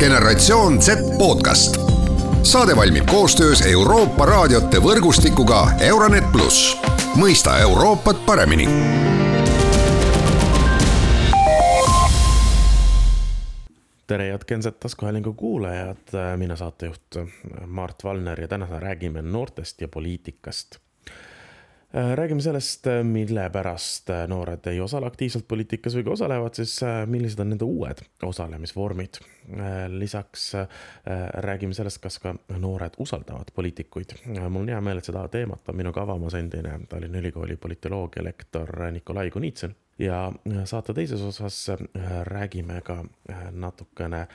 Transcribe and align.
generatsioon 0.00 0.82
Z 0.82 0.88
podcast. 1.18 1.76
saade 2.42 2.76
valmib 2.76 3.06
koostöös 3.06 3.62
Euroopa 3.66 4.26
raadiote 4.26 4.80
võrgustikuga 4.80 5.66
Euronet 5.80 6.24
pluss, 6.32 6.76
mõista 7.20 7.58
Euroopat 7.60 8.22
paremini. 8.26 8.64
Tere, 14.06 14.30
head 14.30 14.44
Genset 14.48 14.80
taskuhäälingu 14.80 15.32
kuulajad, 15.32 16.16
mina 16.36 16.56
saatejuht 16.56 17.20
Mart 17.66 18.04
Valner 18.04 18.40
ja 18.40 18.48
täna 18.48 18.66
räägime 18.78 19.22
noortest 19.22 19.80
ja 19.80 19.88
poliitikast 19.88 20.80
räägime 21.92 22.40
sellest, 22.40 22.86
äh, 22.86 23.04
mille 23.04 23.50
pärast 23.50 24.10
äh, 24.10 24.28
noored 24.28 24.66
ei 24.66 24.80
osale 24.80 25.06
aktiivselt 25.06 25.48
poliitikas 25.48 25.96
või 25.96 26.04
kui 26.06 26.12
osalevad, 26.12 26.54
siis 26.54 26.76
millised 27.10 27.40
on 27.42 27.50
nende 27.54 27.66
uued 27.66 28.02
osalemisvormid. 28.22 29.20
lisaks 29.88 30.52
räägime 31.46 31.74
sellest, 31.74 31.98
kas 31.98 32.18
ka 32.18 32.34
noored 32.58 32.94
usaldavad 32.98 33.50
poliitikuid. 33.54 34.12
mul 34.48 34.62
on 34.62 34.68
hea 34.68 34.80
meel, 34.80 34.98
et 34.98 35.04
seda 35.04 35.26
teemat 35.28 35.68
on 35.68 35.76
minuga 35.76 36.02
avamas 36.02 36.34
endine 36.34 36.80
Tallinna 36.88 37.18
Ülikooli 37.18 37.56
politoloogia 37.56 38.24
lektor 38.24 38.90
Nikolai 38.90 39.30
Kunitsin 39.30 39.74
ja 39.98 40.32
saate 40.64 40.94
teises 40.94 41.20
osas 41.20 41.66
räägime 42.24 42.80
ka 42.80 43.04
natukene 43.50 44.26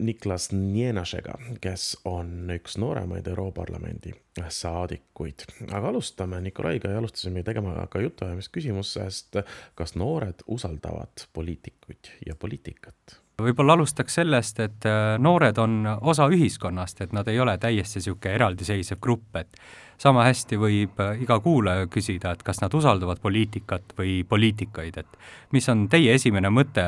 Niklas 0.00 0.50
Nienašega, 0.52 1.34
kes 1.60 1.92
on 2.08 2.50
üks 2.54 2.78
nooremaid 2.80 3.26
Europarlamendi 3.28 4.14
saadikuid. 4.48 5.44
aga 5.72 5.88
alustame 5.92 6.40
Nikolaiga 6.40 6.90
ja 6.90 6.98
alustasime 6.98 7.42
tegema 7.46 7.86
ka 7.90 8.00
jutuajamist 8.00 8.52
küsimusest, 8.54 9.40
kas 9.74 9.94
noored 9.94 10.44
usaldavad 10.46 11.26
poliitikuid 11.32 12.14
ja 12.26 12.34
poliitikat? 12.34 13.20
Võib-olla 13.44 13.76
alustaks 13.78 14.18
sellest, 14.20 14.60
et 14.60 14.86
äh, 14.88 15.14
noored 15.18 15.58
on 15.58 15.84
osa 16.00 16.28
ühiskonnast, 16.32 17.00
et 17.04 17.14
nad 17.16 17.28
ei 17.28 17.40
ole 17.40 17.56
täiesti 17.58 18.00
niisugune 18.00 18.34
eraldiseisev 18.38 19.00
grupp, 19.02 19.36
et 19.36 19.60
sama 20.00 20.24
hästi 20.24 20.58
võib 20.60 21.00
äh, 21.04 21.22
iga 21.24 21.38
kuulaja 21.44 21.88
küsida, 21.92 22.34
et 22.34 22.44
kas 22.46 22.62
nad 22.62 22.74
usaldavad 22.74 23.20
poliitikat 23.22 23.94
või 23.98 24.20
poliitikaid, 24.28 25.00
et 25.02 25.18
mis 25.52 25.68
on 25.72 25.86
teie 25.92 26.14
esimene 26.16 26.52
mõte, 26.52 26.84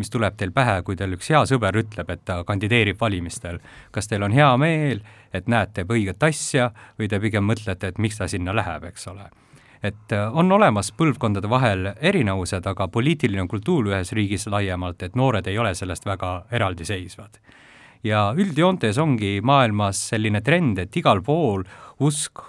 mis 0.00 0.12
tuleb 0.12 0.36
teil 0.36 0.52
pähe, 0.56 0.80
kui 0.82 0.96
teil 0.96 1.16
üks 1.16 1.30
hea 1.32 1.44
sõber 1.48 1.76
ütleb, 1.82 2.10
et 2.12 2.24
ta 2.24 2.42
kandideerib 2.44 3.00
valimistel. 3.00 3.60
kas 3.90 4.08
teil 4.08 4.22
on 4.22 4.32
hea 4.32 4.52
meel, 4.56 5.02
et 5.32 5.48
näed, 5.48 5.72
teeb 5.76 5.90
õiget 5.90 6.22
asja 6.22 6.70
või 6.98 7.08
te 7.08 7.20
pigem 7.20 7.44
mõtlete, 7.44 7.92
et 7.92 7.98
miks 7.98 8.18
ta 8.18 8.28
sinna 8.28 8.56
läheb, 8.56 8.84
eks 8.92 9.08
ole 9.12 9.28
et 9.86 10.12
äh, 10.12 10.26
on 10.32 10.52
olemas 10.52 10.92
põlvkondade 10.92 11.50
vahel 11.50 11.92
erinevused, 11.96 12.66
aga 12.66 12.88
poliitiline 12.88 13.46
kultuur 13.48 13.92
ühes 13.92 14.12
riigis 14.16 14.46
laiemalt, 14.50 15.02
et 15.02 15.16
noored 15.16 15.46
ei 15.46 15.58
ole 15.58 15.74
sellest 15.74 16.06
väga 16.06 16.32
eraldiseisvad 16.50 17.40
ja 18.06 18.28
üldjoontes 18.36 18.98
ongi 19.02 19.40
maailmas 19.42 20.00
selline 20.12 20.42
trend, 20.44 20.78
et 20.78 20.96
igal 20.96 21.22
pool 21.26 21.64
usk 22.04 22.42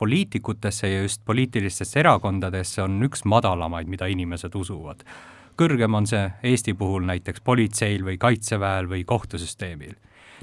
poliitikutesse 0.00 0.88
ja 0.90 1.02
just 1.04 1.22
poliitilistesse 1.24 2.00
erakondadesse 2.02 2.82
on 2.82 2.98
üks 3.06 3.24
madalamaid, 3.24 3.88
mida 3.88 4.10
inimesed 4.10 4.54
usuvad. 4.54 5.04
kõrgem 5.54 5.94
on 5.94 6.06
see 6.06 6.22
Eesti 6.42 6.74
puhul 6.74 7.04
näiteks 7.06 7.40
politseil 7.40 8.02
või 8.02 8.18
kaitseväel 8.18 8.88
või 8.90 9.04
kohtusüsteemil 9.04 9.94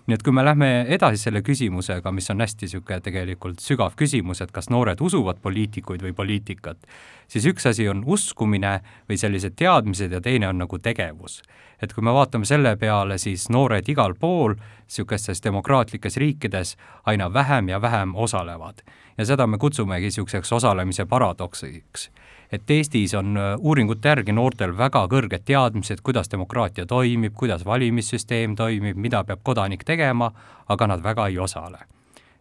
nii 0.08 0.18
et 0.18 0.24
kui 0.26 0.34
me 0.34 0.44
lähme 0.46 0.70
edasi 0.90 1.22
selle 1.22 1.42
küsimusega, 1.46 2.12
mis 2.12 2.30
on 2.34 2.42
hästi 2.42 2.68
niisugune 2.68 3.00
tegelikult 3.06 3.62
sügav 3.62 3.96
küsimus, 4.00 4.42
et 4.42 4.52
kas 4.52 4.70
noored 4.74 5.02
usuvad 5.02 5.42
poliitikuid 5.44 6.04
või 6.06 6.16
poliitikat, 6.18 6.88
siis 7.32 7.46
üks 7.52 7.68
asi 7.70 7.88
on 7.90 8.04
uskumine 8.06 8.80
või 9.10 9.20
sellised 9.22 9.56
teadmised 9.60 10.12
ja 10.12 10.22
teine 10.22 10.50
on 10.50 10.64
nagu 10.64 10.80
tegevus. 10.80 11.42
Et 11.82 11.94
kui 11.94 12.04
me 12.04 12.14
vaatame 12.14 12.46
selle 12.46 12.76
peale, 12.78 13.18
siis 13.18 13.50
noored 13.50 13.88
igal 13.90 14.14
pool 14.20 14.56
niisugustes 14.56 15.44
demokraatlikes 15.44 16.18
riikides 16.18 16.76
aina 17.06 17.34
vähem 17.34 17.70
ja 17.70 17.82
vähem 17.82 18.16
osalevad. 18.16 18.82
ja 19.18 19.26
seda 19.26 19.48
me 19.48 19.58
kutsumegi 19.58 20.06
niisuguseks 20.06 20.54
osalemise 20.54 21.06
paradoksiks 21.06 22.10
et 22.52 22.72
Eestis 22.72 23.14
on 23.16 23.38
äh, 23.38 23.54
uuringute 23.60 24.10
järgi 24.10 24.32
noortel 24.36 24.76
väga 24.78 25.06
kõrged 25.08 25.46
teadmised, 25.48 26.02
kuidas 26.04 26.32
demokraatia 26.32 26.86
toimib, 26.86 27.34
kuidas 27.34 27.66
valimissüsteem 27.66 28.56
toimib, 28.56 28.98
mida 28.98 29.24
peab 29.24 29.40
kodanik 29.44 29.84
tegema, 29.88 30.32
aga 30.68 30.88
nad 30.88 31.04
väga 31.04 31.28
ei 31.32 31.40
osale 31.40 31.88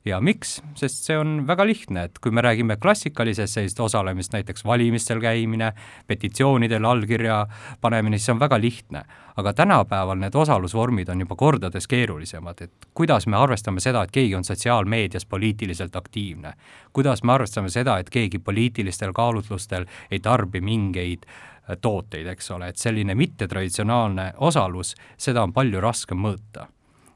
ja 0.05 0.21
miks, 0.21 0.59
sest 0.79 1.05
see 1.05 1.17
on 1.19 1.43
väga 1.49 1.65
lihtne, 1.69 2.05
et 2.09 2.19
kui 2.23 2.33
me 2.33 2.41
räägime 2.45 2.77
klassikalisest 2.81 3.55
sellisest 3.59 3.81
osalemist, 3.85 4.33
näiteks 4.33 4.65
valimistel 4.65 5.21
käimine, 5.21 5.73
petitsioonidel 6.07 6.85
allkirja 6.85 7.43
panemine, 7.81 8.19
siis 8.19 8.31
see 8.31 8.37
on 8.37 8.41
väga 8.41 8.61
lihtne. 8.61 9.05
aga 9.41 9.53
tänapäeval 9.57 10.19
need 10.21 10.35
osalusvormid 10.35 11.09
on 11.09 11.21
juba 11.21 11.37
kordades 11.37 11.87
keerulisemad, 11.89 12.59
et 12.61 12.89
kuidas 12.95 13.27
me 13.27 13.37
arvestame 13.37 13.81
seda, 13.81 14.03
et 14.03 14.11
keegi 14.11 14.35
on 14.35 14.45
sotsiaalmeedias 14.45 15.27
poliitiliselt 15.27 15.97
aktiivne, 15.97 16.53
kuidas 16.93 17.23
me 17.23 17.33
arvestame 17.33 17.71
seda, 17.71 17.99
et 17.99 18.11
keegi 18.11 18.39
poliitilistel 18.39 19.13
kaalutlustel 19.13 19.87
ei 20.11 20.21
tarbi 20.21 20.61
mingeid 20.61 21.25
äh, 21.25 21.77
tooteid, 21.81 22.27
eks 22.27 22.51
ole, 22.51 22.69
et 22.69 22.77
selline 22.77 23.15
mittetraditsionaalne 23.15 24.33
osalus, 24.37 24.95
seda 25.17 25.43
on 25.43 25.53
palju 25.53 25.81
raskem 25.81 26.21
mõõta 26.21 26.69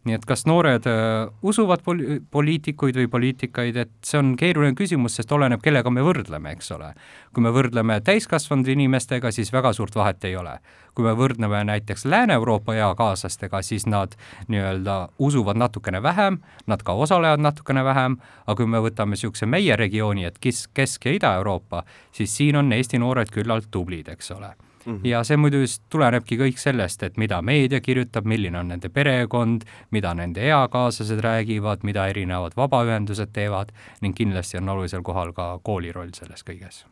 nii 0.05 0.17
et 0.19 0.25
kas 0.29 0.45
noored 0.49 0.87
äh, 0.89 1.31
usuvad 1.43 1.83
poli-, 1.85 2.19
poliitikuid 2.31 2.97
või 3.01 3.09
poliitikaid, 3.11 3.77
et 3.81 3.93
see 4.05 4.21
on 4.21 4.35
keeruline 4.41 4.77
küsimus, 4.77 5.17
sest 5.17 5.33
oleneb, 5.33 5.63
kellega 5.65 5.91
me 5.91 6.05
võrdleme, 6.05 6.53
eks 6.57 6.73
ole. 6.77 6.93
kui 7.35 7.43
me 7.43 7.51
võrdleme 7.55 7.99
täiskasvanud 8.05 8.69
inimestega, 8.69 9.33
siis 9.35 9.53
väga 9.53 9.73
suurt 9.73 9.97
vahet 9.97 10.25
ei 10.25 10.37
ole. 10.37 10.59
kui 10.95 11.05
me 11.05 11.11
võrdleme 11.19 11.65
näiteks 11.67 12.05
Lääne-Euroopa 12.07 12.75
eakaaslastega, 12.75 13.63
siis 13.63 13.87
nad 13.87 14.13
nii-öelda 14.49 15.09
usuvad 15.19 15.59
natukene 15.59 16.03
vähem, 16.03 16.39
nad 16.67 16.83
ka 16.83 16.93
osalevad 16.93 17.41
natukene 17.43 17.83
vähem, 17.85 18.19
aga 18.47 18.57
kui 18.57 18.67
me 18.71 18.79
võtame 18.79 19.17
niisuguse 19.17 19.47
meie 19.47 19.77
regiooni, 19.77 20.25
et 20.25 20.39
kes, 20.39 20.69
Kesk- 20.75 21.09
ja 21.09 21.17
Ida-Euroopa, 21.17 21.83
siis 22.13 22.37
siin 22.37 22.57
on 22.57 22.73
Eesti 22.73 22.99
noored 22.99 23.35
küllalt 23.35 23.67
tublid, 23.71 24.09
eks 24.09 24.31
ole 24.37 24.55
Mm 24.87 24.97
-hmm. 24.97 25.09
ja 25.09 25.25
see 25.25 25.37
muidu 25.37 25.61
just 25.61 25.83
tulenebki 25.91 26.37
kõik 26.37 26.59
sellest, 26.59 27.03
et 27.03 27.17
mida 27.17 27.43
meedia 27.43 27.81
kirjutab, 27.81 28.25
milline 28.25 28.59
on 28.59 28.69
nende 28.69 28.89
perekond, 28.89 29.63
mida 29.91 30.15
nende 30.15 30.41
eakaaslased 30.41 31.21
räägivad, 31.21 31.79
mida 31.83 32.07
erinevad 32.07 32.53
vabaühendused 32.57 33.33
teevad 33.33 33.73
ning 34.01 34.17
kindlasti 34.17 34.59
on 34.59 34.69
olulisel 34.69 35.03
kohal 35.03 35.33
ka 35.33 35.59
kooli 35.63 35.93
roll 35.93 36.11
selles 36.15 36.45
kõiges. 36.45 36.85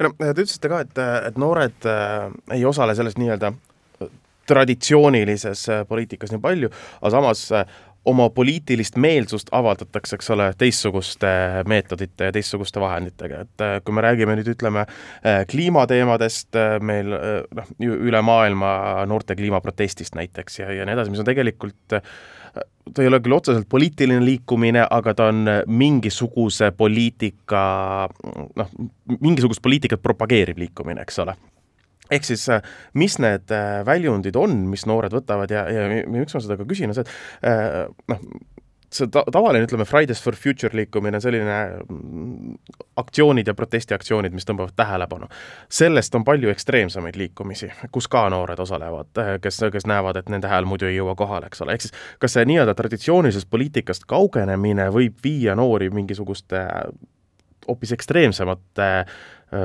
no 0.00 0.10
te 0.18 0.30
ütlesite 0.32 0.68
ka, 0.68 0.80
et, 0.80 0.98
et 1.26 1.38
noored 1.38 1.86
äh, 1.86 2.32
ei 2.50 2.64
osale 2.64 2.94
selles 2.94 3.16
nii-öelda 3.16 3.52
traditsioonilises 4.48 5.68
äh, 5.68 5.86
poliitikas 5.88 6.32
nii 6.32 6.40
palju, 6.42 6.70
aga 7.00 7.10
samas 7.10 7.44
äh, 7.52 7.66
oma 8.08 8.28
poliitilist 8.34 8.96
meelsust 9.00 9.50
avaldatakse, 9.52 10.16
eks 10.18 10.30
ole, 10.34 10.48
teistsuguste 10.58 11.30
meetodite 11.68 12.30
ja 12.30 12.34
teistsuguste 12.34 12.80
vahenditega, 12.80 13.42
et 13.44 13.64
äh, 13.64 13.76
kui 13.84 13.96
me 13.96 14.04
räägime 14.04 14.38
nüüd 14.38 14.48
ütleme 14.54 14.84
äh, 14.86 15.42
kliimateemadest, 15.50 16.50
äh, 16.56 16.78
meil 16.80 17.12
noh, 17.12 17.70
üle 17.84 18.22
maailma 18.24 18.72
noorte 19.10 19.36
kliimaprotestist 19.38 20.18
näiteks 20.18 20.62
ja, 20.62 20.72
ja 20.80 20.88
nii 20.88 20.96
edasi, 20.96 21.12
mis 21.12 21.22
on 21.22 21.28
tegelikult 21.28 21.98
ta 22.88 23.04
ei 23.04 23.10
ole 23.10 23.20
küll 23.20 23.36
otseselt 23.36 23.68
poliitiline 23.70 24.24
liikumine, 24.24 24.86
aga 24.90 25.12
ta 25.14 25.28
on 25.32 25.44
mingisuguse 25.68 26.70
poliitika 26.76 27.60
noh, 28.56 28.72
mingisugust 29.20 29.62
poliitikat 29.62 30.02
propageeriv 30.02 30.58
liikumine, 30.64 31.04
eks 31.04 31.20
ole 31.26 31.36
ehk 32.10 32.28
siis 32.28 32.48
äh, 32.52 32.62
mis 32.98 33.18
need 33.22 33.52
äh, 33.54 33.80
väljundid 33.86 34.36
on, 34.36 34.62
mis 34.70 34.86
noored 34.88 35.14
võtavad 35.14 35.52
ja, 35.52 35.66
ja 35.72 35.88
miks 36.08 36.36
ma 36.36 36.44
seda 36.44 36.58
ka 36.58 36.68
küsin, 36.68 36.92
on 36.92 36.98
see, 36.98 37.04
et 37.42 37.50
äh, 37.52 37.84
noh, 38.12 38.22
see 38.92 39.08
ta-, 39.12 39.24
tavaline, 39.32 39.66
ütleme, 39.66 39.84
Fridays 39.88 40.22
for 40.24 40.36
Future 40.36 40.72
liikumine, 40.76 41.20
selline 41.20 41.56
mm, 41.84 42.54
aktsioonid 43.00 43.50
ja 43.50 43.54
protestiaktsioonid, 43.56 44.32
mis 44.32 44.48
tõmbavad 44.48 44.72
tähelepanu. 44.78 45.28
sellest 45.68 46.14
on 46.16 46.24
palju 46.24 46.52
ekstreemsemaid 46.52 47.18
liikumisi, 47.20 47.70
kus 47.92 48.08
ka 48.08 48.24
noored 48.32 48.60
osalevad, 48.64 49.12
kes, 49.44 49.60
kes 49.72 49.86
näevad, 49.90 50.16
et 50.20 50.32
nende 50.32 50.48
hääl 50.48 50.68
muidu 50.68 50.88
ei 50.88 50.96
jõua 50.96 51.14
kohale, 51.18 51.52
eks 51.52 51.62
ole, 51.64 51.76
ehk 51.76 51.86
siis 51.86 51.94
kas 52.18 52.38
see 52.38 52.48
nii-öelda 52.48 52.74
traditsioonilisest 52.78 53.50
poliitikast 53.50 54.08
kaugenemine 54.08 54.88
võib 54.94 55.20
viia 55.24 55.56
noori 55.58 55.90
mingisuguste 55.92 56.64
hoopis 57.68 57.92
ekstreemsemate 57.92 58.88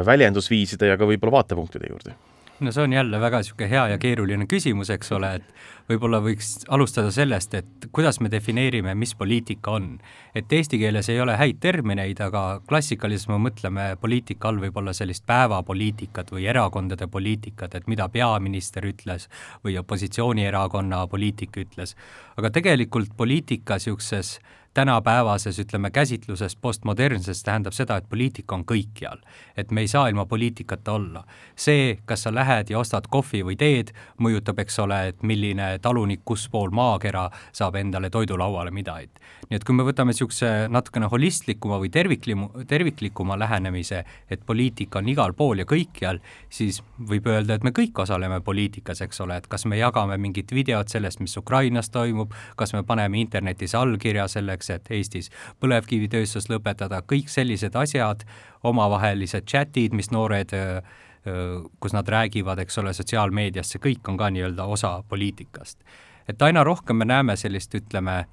väljendusviiside 0.05 0.91
ja 0.91 0.99
ka 0.99 1.07
võib-olla 1.07 1.39
vaatepunktide 1.39 1.87
juurde? 1.91 2.15
No 2.59 2.71
see 2.71 2.83
on 2.83 2.93
jälle 2.93 3.19
väga 3.19 3.39
niisugune 3.41 3.69
hea 3.69 3.87
ja 3.87 3.97
keeruline 3.97 4.45
küsimus, 4.45 4.89
eks 4.93 5.11
ole, 5.11 5.29
et 5.39 5.89
võib-olla 5.89 6.19
võiks 6.23 6.63
alustada 6.71 7.11
sellest, 7.11 7.53
et 7.57 7.87
kuidas 7.91 8.19
me 8.21 8.31
defineerime, 8.31 8.93
mis 8.95 9.15
poliitika 9.15 9.71
on. 9.71 9.97
et 10.35 10.53
eesti 10.53 10.77
keeles 10.79 11.09
ei 11.09 11.19
ole 11.21 11.35
häid 11.37 11.59
termineid, 11.59 12.21
aga 12.21 12.61
klassikalises 12.67 13.27
me 13.27 13.37
mõtleme 13.47 13.95
poliitika 14.01 14.47
all 14.49 14.61
võib-olla 14.61 14.93
sellist 14.93 15.25
päevapoliitikat 15.25 16.31
või 16.31 16.47
erakondade 16.49 17.07
poliitikat, 17.07 17.75
et 17.75 17.87
mida 17.87 18.09
peaminister 18.09 18.85
ütles 18.85 19.29
või 19.65 19.77
opositsioonierakonna 19.79 21.07
poliitik 21.07 21.57
ütles. 21.57 21.95
aga 22.37 22.49
tegelikult 22.49 23.17
poliitika 23.17 23.75
niisuguses 23.75 24.39
tänapäevases, 24.73 25.59
ütleme, 25.59 25.91
käsitluses 25.91 26.55
postmodernses 26.55 27.43
tähendab 27.43 27.73
seda, 27.73 27.97
et 27.97 28.09
poliitika 28.09 28.55
on 28.55 28.65
kõikjal. 28.65 29.17
et 29.57 29.71
me 29.71 29.81
ei 29.81 29.87
saa 29.87 30.07
ilma 30.07 30.25
poliitikata 30.25 30.91
olla. 30.91 31.23
see, 31.55 31.99
kas 32.05 32.23
sa 32.23 32.35
lähed 32.35 32.69
ja 32.69 32.79
ostad 32.79 33.03
kohvi 33.09 33.43
või 33.43 33.55
teed, 33.55 33.93
mõjutab, 34.19 34.59
eks 34.59 34.79
ole, 34.79 35.07
et 35.07 35.23
milline 35.23 35.79
talunik 35.81 36.21
kuspool 36.25 36.69
maakera 36.69 37.29
saab 37.51 37.75
endale 37.75 38.09
toidulauale 38.09 38.71
midagi. 38.71 39.09
nii 39.49 39.55
et 39.55 39.63
kui 39.63 39.75
me 39.75 39.83
võtame 39.83 40.09
niisuguse 40.13 40.67
natukene 40.69 41.05
holistlikuma 41.05 41.77
või 41.77 41.89
terviklimu, 41.89 42.49
terviklikuma 42.67 43.39
lähenemise, 43.39 44.03
et 44.29 44.45
poliitika 44.45 44.99
on 44.99 45.09
igal 45.09 45.33
pool 45.33 45.59
ja 45.59 45.65
kõikjal, 45.65 46.19
siis 46.49 46.81
võib 47.09 47.27
öelda, 47.27 47.53
et 47.53 47.63
me 47.63 47.71
kõik 47.71 47.99
osaleme 47.99 48.41
poliitikas, 48.41 49.01
eks 49.01 49.21
ole, 49.21 49.37
et 49.37 49.47
kas 49.47 49.65
me 49.65 49.77
jagame 49.77 50.17
mingit 50.17 50.51
videot 50.51 50.89
sellest, 50.89 51.19
mis 51.19 51.37
Ukrainas 51.37 51.89
toimub, 51.89 52.33
kas 52.55 52.73
me 52.73 52.83
paneme 52.83 53.19
internetis 53.19 53.75
allkirja 53.75 54.27
selleks, 54.27 54.62
selleks, 54.63 54.69
et 54.69 54.91
Eestis 54.97 55.31
põlevkivitööstus 55.61 56.49
lõpetada, 56.49 57.01
kõik 57.01 57.29
sellised 57.29 57.75
asjad, 57.75 58.23
omavahelised 58.63 59.45
chatid, 59.45 59.93
mis 59.93 60.11
noored 60.11 60.53
kus 61.79 61.93
nad 61.95 62.07
räägivad, 62.07 62.59
eks 62.59 62.77
ole, 62.81 62.91
sotsiaalmeedias, 62.93 63.69
see 63.71 63.79
kõik 63.79 64.09
on 64.11 64.17
ka 64.19 64.27
nii-öelda 64.29 64.65
osa 64.67 65.03
poliitikast. 65.07 65.79
et 66.27 66.41
aina 66.41 66.63
rohkem 66.63 66.95
me 66.95 67.05
näeme 67.05 67.35
sellist, 67.35 67.75
ütleme, 67.75 68.25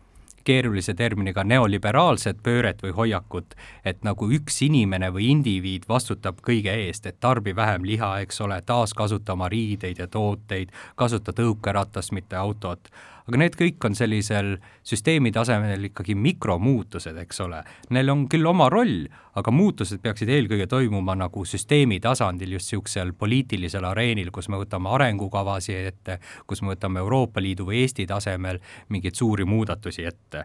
keerulise 0.51 0.95
terminiga 0.99 1.45
neoliberaalset 1.47 2.41
pööret 2.43 2.83
või 2.83 2.95
hoiakut, 2.97 3.55
et 3.87 4.03
nagu 4.07 4.31
üks 4.35 4.61
inimene 4.67 5.13
või 5.15 5.31
indiviid 5.35 5.87
vastutab 5.89 6.43
kõige 6.47 6.75
eest, 6.87 7.07
et 7.07 7.21
tarbi 7.23 7.55
vähem 7.57 7.87
liha, 7.87 8.17
eks 8.25 8.43
ole, 8.47 8.59
taaskasuta 8.67 9.39
oma 9.39 9.51
riideid 9.53 10.03
ja 10.03 10.11
tooteid, 10.11 10.75
kasuta 10.99 11.35
tõukeratast, 11.37 12.15
mitte 12.17 12.39
autot 12.41 12.91
aga 13.31 13.39
need 13.45 13.55
kõik 13.55 13.85
on 13.87 13.95
sellisel 13.95 14.57
süsteemi 14.87 15.31
tasemel 15.35 15.87
ikkagi 15.91 16.17
mikromuutused, 16.19 17.15
eks 17.23 17.39
ole. 17.45 17.61
Neil 17.95 18.11
on 18.11 18.25
küll 18.31 18.47
oma 18.51 18.67
roll, 18.73 19.05
aga 19.39 19.53
muutused 19.55 20.03
peaksid 20.03 20.33
eelkõige 20.35 20.67
toimuma 20.71 21.15
nagu 21.19 21.45
süsteemi 21.47 22.01
tasandil, 22.03 22.57
just 22.57 22.71
niisugusel 22.71 23.13
poliitilisel 23.19 23.87
areenil, 23.87 24.33
kus 24.35 24.51
me 24.51 24.59
võtame 24.59 24.91
arengukavasid 24.97 25.87
ette, 25.93 26.19
kus 26.51 26.63
me 26.63 26.75
võtame 26.75 27.03
Euroopa 27.05 27.43
Liidu 27.43 27.69
või 27.71 27.85
Eesti 27.85 28.09
tasemel 28.11 28.59
mingeid 28.91 29.19
suuri 29.19 29.47
muudatusi 29.47 30.07
ette. 30.11 30.40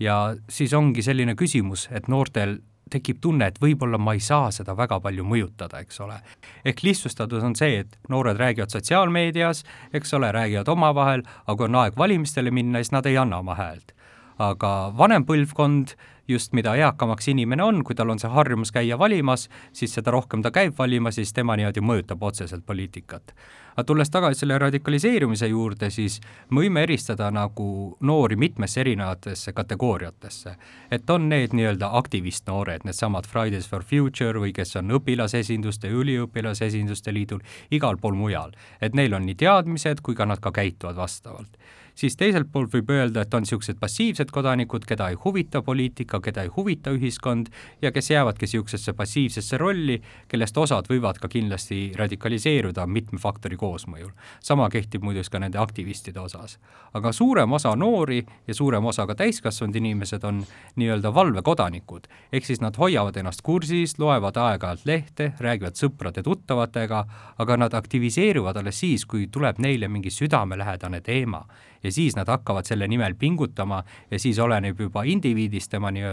Ja 0.00 0.36
siis 0.48 0.74
ongi 0.74 1.02
selline 1.02 1.34
küsimus, 1.38 1.88
et 1.92 2.08
noortel 2.08 2.58
tekib 2.90 3.20
tunne, 3.24 3.48
et 3.48 3.58
võib-olla 3.62 3.98
ma 3.98 4.14
ei 4.14 4.22
saa 4.22 4.50
seda 4.54 4.74
väga 4.76 4.98
palju 5.02 5.24
mõjutada, 5.26 5.80
eks 5.82 6.00
ole. 6.04 6.18
ehk 6.64 6.82
lihtsustatud 6.84 7.42
on 7.42 7.56
see, 7.56 7.80
et 7.84 7.98
noored 8.12 8.38
räägivad 8.40 8.74
sotsiaalmeedias, 8.74 9.64
eks 9.92 10.14
ole, 10.14 10.32
räägivad 10.32 10.68
omavahel, 10.68 11.24
aga 11.46 11.56
kui 11.56 11.68
on 11.68 11.80
aeg 11.80 11.96
valimistele 11.98 12.50
minna, 12.50 12.82
siis 12.82 12.92
nad 12.92 13.06
ei 13.06 13.16
anna 13.18 13.38
oma 13.38 13.56
häält. 13.58 13.94
aga 14.38 14.92
vanem 14.98 15.24
põlvkond 15.24 15.94
just 16.28 16.52
mida 16.52 16.74
eakamaks 16.76 17.28
inimene 17.28 17.62
on, 17.62 17.82
kui 17.84 17.96
tal 17.96 18.10
on 18.10 18.20
see 18.20 18.30
harjumus 18.30 18.72
käia 18.72 18.98
valimas, 18.98 19.48
siis 19.72 19.94
seda 19.98 20.14
rohkem 20.14 20.42
ta 20.42 20.52
käib 20.54 20.78
valimas 20.78 21.18
ja 21.18 21.24
siis 21.24 21.34
tema 21.36 21.56
niimoodi 21.56 21.84
mõjutab 21.84 22.22
otseselt 22.24 22.66
poliitikat. 22.66 23.34
aga 23.74 23.84
tulles 23.84 24.10
tagasi 24.10 24.38
selle 24.40 24.58
radikaliseerumise 24.58 25.48
juurde, 25.50 25.90
siis 25.90 26.20
me 26.50 26.60
võime 26.62 26.84
eristada 26.86 27.30
nagu 27.34 27.96
noori 28.00 28.36
mitmesse 28.36 28.80
erinevatesse 28.80 29.52
kategooriatesse. 29.52 30.56
et 30.90 31.10
on 31.10 31.28
need 31.28 31.52
nii-öelda 31.52 31.90
aktivistnoored, 31.98 32.84
needsamad 32.84 33.26
Fridays 33.26 33.68
for 33.68 33.82
Future 33.82 34.40
või 34.40 34.52
kes 34.52 34.76
on 34.76 34.90
õpilasesinduste, 34.90 35.88
üliõpilasesinduste 35.88 37.12
liidul, 37.12 37.40
igal 37.70 37.96
pool 37.96 38.14
mujal. 38.14 38.52
et 38.80 38.94
neil 38.94 39.14
on 39.14 39.26
nii 39.26 39.34
teadmised 39.34 40.00
kui 40.00 40.14
ka 40.14 40.24
nad 40.24 40.40
ka 40.40 40.52
käituvad 40.52 40.96
vastavalt 40.96 41.58
siis 41.94 42.16
teiselt 42.18 42.50
poolt 42.52 42.72
võib 42.74 42.90
öelda, 42.94 43.24
et 43.24 43.34
on 43.34 43.44
niisugused 43.44 43.78
passiivsed 43.80 44.32
kodanikud, 44.34 44.86
keda 44.88 45.10
ei 45.12 45.18
huvita 45.24 45.62
poliitika, 45.62 46.13
keda 46.20 46.42
ei 46.42 46.50
huvita 46.56 46.90
ühiskond 46.94 47.50
ja 47.82 47.92
kes 47.92 48.10
jäävadki 48.10 48.44
niisugusesse 48.44 48.92
passiivsesse 48.92 49.58
rolli, 49.58 50.00
kellest 50.28 50.56
osad 50.58 50.88
võivad 50.90 51.18
ka 51.20 51.28
kindlasti 51.28 51.92
radikaliseeruda 51.96 52.86
mitme 52.86 53.18
faktori 53.18 53.56
koosmõjul. 53.56 54.10
sama 54.40 54.68
kehtib 54.70 55.02
muideks 55.02 55.30
ka 55.30 55.38
nende 55.38 55.58
aktivistide 55.58 56.20
osas. 56.20 56.58
aga 56.94 57.12
suurem 57.12 57.52
osa 57.52 57.76
noori 57.76 58.26
ja 58.46 58.54
suurem 58.54 58.84
osa 58.84 59.06
ka 59.06 59.14
täiskasvanud 59.14 59.76
inimesed 59.76 60.24
on 60.24 60.44
nii-öelda 60.76 61.14
valvekodanikud, 61.14 62.06
ehk 62.32 62.44
siis 62.44 62.60
nad 62.60 62.76
hoiavad 62.76 63.16
ennast 63.16 63.42
kursis, 63.42 63.98
loevad 63.98 64.36
aeg-ajalt 64.36 64.84
lehte, 64.84 65.32
räägivad 65.40 65.74
sõprade-tuttavatega, 65.74 67.04
aga 67.38 67.56
nad 67.56 67.74
aktiviseeruvad 67.74 68.56
alles 68.56 68.80
siis, 68.80 69.06
kui 69.06 69.26
tuleb 69.26 69.58
neile 69.58 69.88
mingi 69.88 70.10
südamelähedane 70.10 71.00
teema 71.00 71.46
ja 71.84 71.92
siis 71.92 72.16
nad 72.16 72.28
hakkavad 72.28 72.64
selle 72.64 72.88
nimel 72.88 73.14
pingutama 73.14 73.82
ja 74.10 74.18
siis 74.18 74.38
oleneb 74.38 74.80
juba 74.80 75.02
indiviidist, 75.04 75.70
tema 75.70 75.90
nii-öelda 75.90 76.03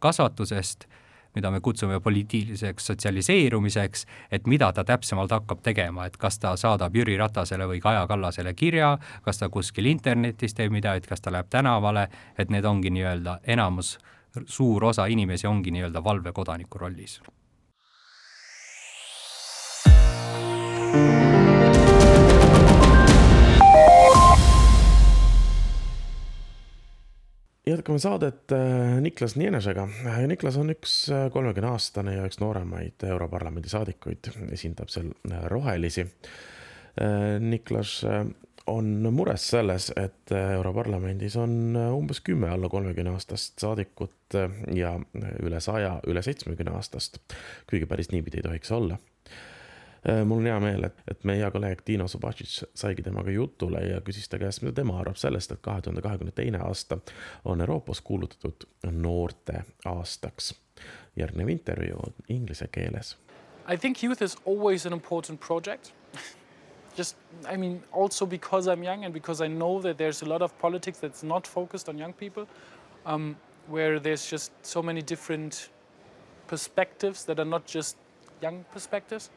kasvatusest, 0.00 0.86
mida 1.34 1.50
me 1.50 1.60
kutsume 1.60 2.00
poliitiliseks 2.00 2.86
sotsialiseerumiseks, 2.86 4.06
et 4.30 4.46
mida 4.46 4.72
ta 4.72 4.84
täpsemalt 4.84 5.32
hakkab 5.32 5.62
tegema, 5.62 6.06
et 6.06 6.16
kas 6.16 6.38
ta 6.38 6.56
saadab 6.56 6.96
Jüri 6.96 7.16
Ratasele 7.16 7.68
või 7.68 7.80
Kaja 7.80 8.06
Kallasele 8.06 8.54
kirja, 8.54 8.98
kas 9.22 9.40
ta 9.40 9.48
kuskil 9.48 9.86
internetis 9.86 10.54
teeb 10.54 10.72
midagi, 10.72 11.08
kas 11.08 11.20
ta 11.20 11.32
läheb 11.32 11.48
tänavale, 11.50 12.08
et 12.38 12.50
need 12.50 12.64
ongi 12.64 12.92
nii-öelda 12.92 13.38
enamus, 13.44 13.98
suur 14.46 14.84
osa 14.84 15.06
inimesi 15.06 15.46
ongi 15.46 15.70
nii-öelda 15.70 16.04
valvekodaniku 16.04 16.78
rollis 16.78 17.20
jätkame 27.66 27.98
saadet 27.98 28.52
äh, 28.52 29.00
Niklas 29.00 29.36
Nienesega. 29.36 29.86
Niklas 30.26 30.56
on 30.60 30.72
üks 30.74 30.94
äh, 31.12 31.28
kolmekümne 31.32 31.72
aastane 31.72 32.16
ja 32.16 32.26
üks 32.26 32.40
nooremaid 32.42 33.04
Europarlamendi 33.06 33.70
saadikuid, 33.70 34.32
esindab 34.52 34.90
seal 34.92 35.12
äh, 35.30 35.44
rohelisi. 35.52 36.08
Niklas 37.40 38.02
on 38.68 38.88
mures 39.16 39.46
selles, 39.48 39.86
et 39.96 40.28
Europarlamendis 40.36 41.38
on 41.40 41.72
umbes 41.80 42.20
kümme 42.20 42.50
alla 42.52 42.68
kolmekümne 42.68 43.14
aastast 43.16 43.64
saadikut 43.64 44.36
ja 44.76 44.90
üle 45.40 45.62
saja, 45.64 45.94
üle 46.04 46.20
seitsmekümne 46.20 46.76
aastast, 46.76 47.16
kuigi 47.70 47.88
päris 47.88 48.12
niipidi 48.12 48.42
ei 48.42 48.44
tohiks 48.50 48.74
olla 48.76 49.00
Äh, 49.00 49.11
mul 50.24 50.38
on 50.38 50.46
hea 50.46 50.60
meel, 50.60 50.84
et, 50.84 51.02
et 51.10 51.24
meie 51.24 51.38
hea 51.38 51.50
kolleeg 51.54 51.82
Dino 51.86 52.08
Subasic 52.08 52.64
saigi 52.74 53.02
temaga 53.06 53.30
jutule 53.30 53.84
ja 53.86 54.00
küsis 54.02 54.28
ta 54.28 54.38
käest, 54.38 54.62
mida 54.62 54.74
tema 54.80 54.98
arvab 54.98 55.16
sellest, 55.20 55.52
et 55.54 55.62
kahe 55.62 55.82
tuhande 55.82 56.02
kahekümne 56.02 56.34
teine 56.34 56.58
aasta 56.66 56.98
on 57.44 57.60
Euroopas 57.60 58.00
kuulutatud 58.00 58.66
noorte 58.90 59.64
aastaks. 59.84 60.54
järgnev 61.16 61.48
intervjuu 61.48 61.98
on 61.98 62.14
inglise 62.28 62.68
keeles. 62.72 63.16
I 63.68 63.76
think 63.76 64.02
youth 64.02 64.22
is 64.22 64.36
always 64.46 64.86
an 64.86 64.92
important 64.92 65.40
project. 65.40 65.92
Just, 66.96 67.16
I 67.48 67.56
mean, 67.56 67.82
also 67.92 68.26
because 68.26 68.68
I'm 68.68 68.82
young 68.82 69.04
and 69.04 69.14
because 69.14 69.44
I 69.44 69.48
know 69.48 69.80
that 69.80 69.98
there's 69.98 70.22
a 70.22 70.26
lot 70.26 70.42
of 70.42 70.58
politics 70.58 70.98
that's 70.98 71.22
not 71.22 71.46
focused 71.46 71.88
on 71.88 71.98
young 71.98 72.12
people, 72.12 72.46
um, 73.06 73.36
where 73.68 73.98
there's 73.98 74.26
just 74.26 74.52
so 74.62 74.82
many 74.82 75.00
different 75.00 75.70
perspectives 76.48 77.24
that 77.24 77.38
are 77.38 77.48
not 77.48 77.64
just 77.66 77.96
young 78.42 78.64
perspectives. 78.72 79.30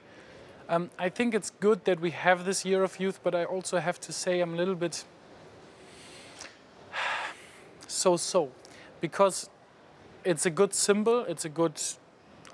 Um, 0.67 0.89
I 0.97 1.09
think 1.09 1.35
it's 1.35 1.51
good 1.59 1.85
that 1.85 1.99
we 1.99 2.09
have 2.09 2.43
this 2.43 2.65
year 2.65 2.83
of 2.83 2.99
youth, 2.99 3.19
but 3.21 3.35
I 3.35 3.45
also 3.45 3.77
have 3.77 3.99
to 4.01 4.11
say 4.11 4.39
I'm 4.39 4.55
a 4.55 4.57
little 4.57 4.73
bit 4.73 5.03
so 7.87 8.17
so 8.17 8.51
because 8.99 9.47
it's 10.23 10.47
a 10.47 10.49
good 10.49 10.73
symbol, 10.73 11.19
it's 11.25 11.45
a 11.45 11.49
good 11.49 11.79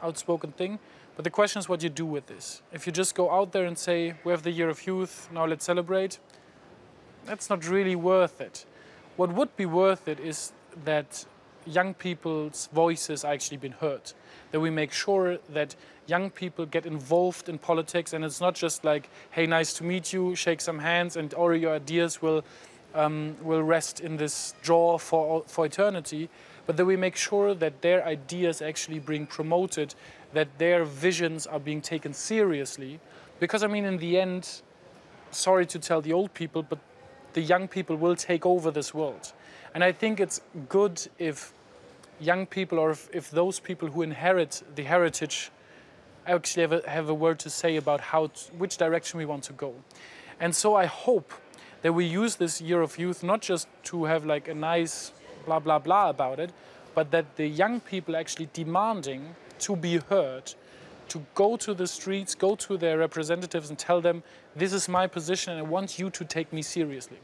outspoken 0.03 0.51
thing. 0.51 0.79
But 1.15 1.23
the 1.23 1.29
question 1.29 1.59
is 1.59 1.69
what 1.69 1.83
you 1.83 1.89
do 1.89 2.05
with 2.05 2.27
this. 2.27 2.61
If 2.73 2.85
you 2.85 2.91
just 2.91 3.15
go 3.15 3.31
out 3.31 3.53
there 3.53 3.65
and 3.65 3.77
say, 3.77 4.15
we 4.25 4.31
have 4.31 4.43
the 4.43 4.51
year 4.51 4.69
of 4.69 4.85
youth, 4.85 5.29
now 5.31 5.45
let's 5.45 5.63
celebrate, 5.63 6.19
that's 7.25 7.49
not 7.49 7.67
really 7.67 7.95
worth 7.95 8.41
it. 8.41 8.65
What 9.15 9.33
would 9.33 9.55
be 9.55 9.65
worth 9.65 10.07
it 10.07 10.19
is 10.19 10.51
that 10.83 11.25
young 11.65 11.93
people's 11.93 12.69
voices 12.73 13.23
are 13.23 13.33
actually 13.33 13.57
being 13.57 13.73
heard. 13.73 14.13
That 14.51 14.59
we 14.59 14.69
make 14.69 14.91
sure 14.91 15.37
that 15.49 15.75
young 16.07 16.29
people 16.29 16.65
get 16.65 16.85
involved 16.85 17.47
in 17.47 17.57
politics 17.57 18.13
and 18.13 18.25
it's 18.25 18.41
not 18.41 18.55
just 18.55 18.83
like, 18.83 19.09
hey, 19.31 19.45
nice 19.45 19.73
to 19.75 19.83
meet 19.83 20.11
you, 20.13 20.35
shake 20.35 20.61
some 20.61 20.79
hands, 20.79 21.15
and 21.15 21.33
all 21.33 21.55
your 21.55 21.73
ideas 21.73 22.21
will, 22.21 22.43
um, 22.93 23.35
will 23.41 23.63
rest 23.63 23.99
in 23.99 24.17
this 24.17 24.53
drawer 24.61 24.99
for, 24.99 25.43
for 25.47 25.65
eternity, 25.65 26.29
but 26.65 26.77
that 26.77 26.85
we 26.85 26.95
make 26.95 27.15
sure 27.15 27.53
that 27.53 27.81
their 27.81 28.05
ideas 28.05 28.61
actually 28.61 28.99
being 28.99 29.25
promoted, 29.25 29.95
that 30.33 30.47
their 30.57 30.83
visions 30.83 31.47
are 31.47 31.59
being 31.59 31.81
taken 31.81 32.13
seriously. 32.13 32.99
Because, 33.39 33.63
I 33.63 33.67
mean, 33.67 33.85
in 33.85 33.97
the 33.97 34.19
end, 34.19 34.61
sorry 35.31 35.65
to 35.67 35.79
tell 35.79 36.01
the 36.01 36.13
old 36.13 36.33
people, 36.33 36.63
but 36.63 36.79
the 37.33 37.41
young 37.41 37.67
people 37.67 37.95
will 37.95 38.15
take 38.15 38.45
over 38.45 38.71
this 38.71 38.93
world. 38.93 39.33
And 39.73 39.83
I 39.83 39.91
think 39.91 40.19
it's 40.19 40.41
good 40.69 41.07
if 41.17 41.53
young 42.19 42.45
people 42.45 42.77
or 42.77 42.91
if, 42.91 43.09
if 43.13 43.31
those 43.31 43.59
people 43.59 43.89
who 43.89 44.01
inherit 44.01 44.63
the 44.75 44.83
heritage 44.83 45.51
actually 46.27 46.61
have 46.61 46.71
a, 46.73 46.89
have 46.89 47.09
a 47.09 47.13
word 47.13 47.39
to 47.39 47.49
say 47.49 47.77
about 47.77 48.01
how 48.01 48.27
which 48.57 48.77
direction 48.77 49.17
we 49.17 49.25
want 49.25 49.43
to 49.43 49.53
go. 49.53 49.73
And 50.39 50.55
so 50.55 50.75
I 50.75 50.85
hope 50.85 51.33
that 51.81 51.93
we 51.93 52.05
use 52.05 52.35
this 52.35 52.61
year 52.61 52.81
of 52.81 52.99
youth 52.99 53.23
not 53.23 53.41
just 53.41 53.67
to 53.85 54.05
have 54.05 54.25
like 54.25 54.47
a 54.47 54.53
nice 54.53 55.13
blah 55.45 55.59
blah 55.59 55.79
blah 55.79 56.09
about 56.09 56.39
it, 56.39 56.51
but 56.93 57.11
that 57.11 57.37
the 57.37 57.47
young 57.47 57.79
people 57.79 58.15
actually 58.15 58.49
demanding 58.53 59.35
to 59.59 59.75
be 59.75 59.97
heard, 59.97 60.53
to 61.07 61.25
go 61.33 61.57
to 61.57 61.73
the 61.73 61.87
streets, 61.87 62.35
go 62.35 62.55
to 62.55 62.77
their 62.77 62.97
representatives 62.97 63.69
and 63.69 63.79
tell 63.79 64.01
them, 64.01 64.23
this 64.55 64.73
is 64.73 64.89
my 64.89 65.07
position 65.07 65.53
and 65.53 65.59
I 65.59 65.69
want 65.69 65.97
you 65.97 66.09
to 66.09 66.25
take 66.25 66.51
me 66.53 66.61
seriously. 66.61 67.17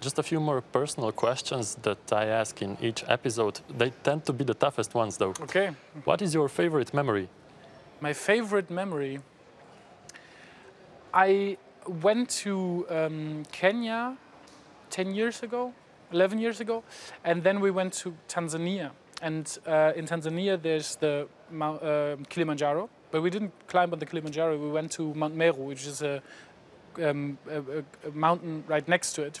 Just 0.00 0.18
a 0.18 0.22
few 0.22 0.40
more 0.40 0.60
personal 0.60 1.10
questions 1.12 1.76
that 1.82 2.12
I 2.12 2.26
ask 2.26 2.60
in 2.62 2.76
each 2.80 3.02
episode. 3.08 3.60
They 3.78 3.90
tend 4.04 4.24
to 4.26 4.32
be 4.32 4.44
the 4.44 4.54
toughest 4.54 4.94
ones, 4.94 5.16
though. 5.16 5.32
Okay. 5.42 5.70
What 6.04 6.20
is 6.22 6.34
your 6.34 6.48
favorite 6.48 6.92
memory? 6.94 7.28
My 8.00 8.12
favorite 8.12 8.70
memory. 8.70 9.20
I 11.14 11.56
went 12.02 12.28
to 12.44 12.86
um, 12.90 13.44
Kenya 13.52 14.16
10 14.90 15.14
years 15.14 15.42
ago, 15.42 15.72
11 16.12 16.38
years 16.38 16.60
ago, 16.60 16.82
and 17.24 17.42
then 17.42 17.60
we 17.60 17.70
went 17.70 17.92
to 17.94 18.14
Tanzania. 18.28 18.90
And 19.22 19.46
uh, 19.66 19.92
in 19.96 20.04
Tanzania, 20.06 20.60
there's 20.60 20.96
the 20.96 21.26
Mount, 21.50 21.82
uh, 21.82 22.16
Kilimanjaro, 22.28 22.90
but 23.10 23.22
we 23.22 23.30
didn't 23.30 23.52
climb 23.66 23.92
on 23.94 23.98
the 23.98 24.04
Kilimanjaro. 24.06 24.58
We 24.58 24.70
went 24.70 24.92
to 24.92 25.14
Mount 25.14 25.34
Meru, 25.34 25.62
which 25.64 25.86
is 25.86 26.02
a, 26.02 26.22
um, 27.02 27.38
a, 27.48 27.60
a- 27.60 28.08
a 28.08 28.10
mountain 28.12 28.62
right 28.68 28.86
next 28.86 29.14
to 29.14 29.22
it. 29.22 29.40